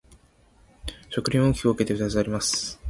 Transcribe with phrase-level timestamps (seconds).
[1.11, 2.79] 埴輪は大きく分けて二種類あります。